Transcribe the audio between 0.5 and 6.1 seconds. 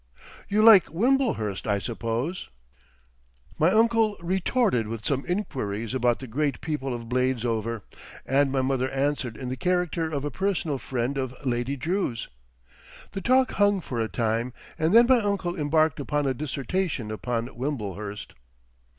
like Wimblehurst, I suppose?" My uncle retorted with some inquiries